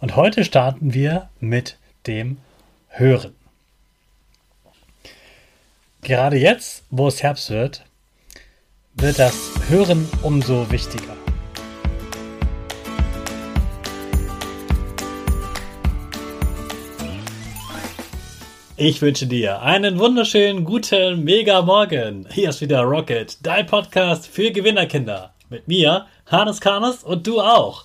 [0.00, 1.76] Und heute starten wir mit
[2.06, 2.38] dem
[2.88, 3.34] Hören.
[6.00, 7.84] Gerade jetzt, wo es Herbst wird,
[8.94, 11.14] wird das Hören umso wichtiger.
[18.78, 22.26] Ich wünsche dir einen wunderschönen guten Mega Morgen.
[22.32, 25.34] Hier ist wieder Rocket, dein Podcast für Gewinnerkinder.
[25.50, 27.84] Mit mir, Hannes Karnes und du auch.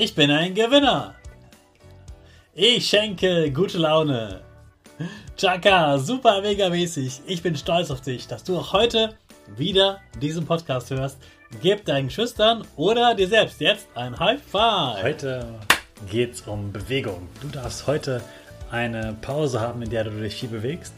[0.00, 1.16] Ich bin ein Gewinner.
[2.54, 4.42] Ich schenke gute Laune.
[5.36, 7.22] Chaka, super mega mäßig.
[7.26, 9.16] Ich bin stolz auf dich, dass du auch heute
[9.56, 11.18] wieder diesen Podcast hörst.
[11.60, 15.02] Gib deinen Schüchtern oder dir selbst jetzt ein High Five.
[15.02, 15.44] Heute
[16.08, 17.26] geht es um Bewegung.
[17.40, 18.22] Du darfst heute
[18.70, 20.94] eine Pause haben, in der du dich viel bewegst.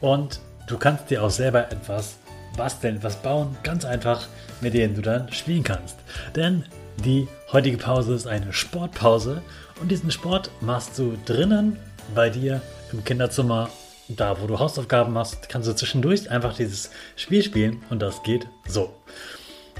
[0.00, 0.38] Und
[0.68, 2.18] du kannst dir auch selber etwas
[2.56, 4.28] basteln, etwas bauen, ganz einfach,
[4.60, 5.96] mit dem du dann spielen kannst.
[6.36, 6.64] Denn
[6.98, 9.42] die heutige Pause ist eine Sportpause
[9.80, 11.78] und diesen Sport machst du drinnen
[12.14, 12.60] bei dir
[12.92, 13.70] im Kinderzimmer,
[14.08, 18.46] da wo du Hausaufgaben machst, kannst du zwischendurch einfach dieses Spiel spielen und das geht
[18.68, 18.94] so.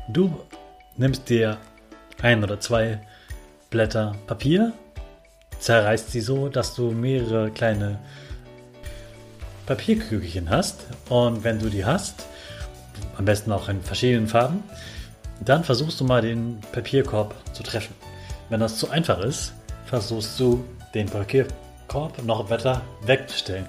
[0.08, 0.40] Du
[0.96, 1.58] nimmst dir
[2.20, 3.00] ein oder zwei
[3.70, 4.72] Blätter Papier,
[5.58, 7.98] zerreißt sie so, dass du mehrere kleine
[9.66, 12.26] Papierkügelchen hast und wenn du die hast,
[13.16, 14.62] am besten auch in verschiedenen Farben,
[15.41, 17.94] dann versuchst du mal den Papierkorb zu treffen.
[18.48, 19.53] Wenn das zu einfach ist,
[19.87, 21.47] versuchst du den Papier,
[21.88, 23.66] Korb noch weiter wegzustellen.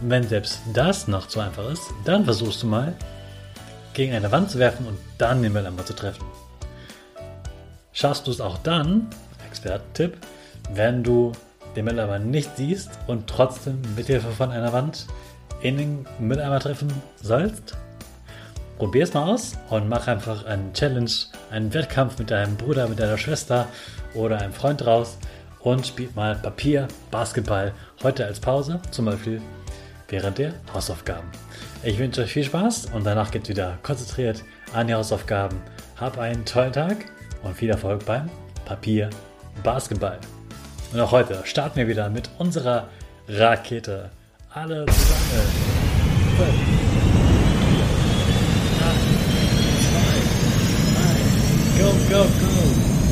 [0.00, 2.94] Und wenn selbst das noch zu einfach ist, dann versuchst du mal
[3.94, 6.24] gegen eine Wand zu werfen und dann den Müll einmal zu treffen.
[7.92, 9.08] Schaffst du es auch dann,
[9.46, 10.18] Expertentipp,
[10.72, 11.32] wenn du
[11.76, 15.06] den Mülleimer nicht siehst und trotzdem mit Hilfe von einer Wand
[15.60, 17.76] in den Mülleimer treffen sollst?
[18.78, 21.10] Probier es mal aus und mach einfach einen Challenge,
[21.50, 23.68] einen Wettkampf mit deinem Bruder, mit deiner Schwester
[24.14, 25.16] oder einem Freund raus
[25.60, 29.40] und spielt mal Papier, Basketball heute als Pause, zum Beispiel
[30.08, 31.28] während der Hausaufgaben.
[31.82, 34.42] Ich wünsche euch viel Spaß und danach geht wieder konzentriert
[34.72, 35.60] an die Hausaufgaben.
[35.96, 36.96] Hab einen tollen Tag
[37.42, 38.28] und viel Erfolg beim
[38.64, 39.10] Papier,
[39.62, 40.18] Basketball.
[40.92, 42.88] Und auch heute starten wir wieder mit unserer
[43.28, 44.10] Rakete.
[44.52, 45.74] Alle zusammen.
[46.36, 46.73] Fünf,
[52.08, 53.03] go, go!